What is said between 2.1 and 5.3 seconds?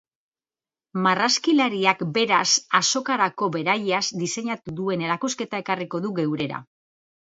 berak azokarako berariaz diseinatu duen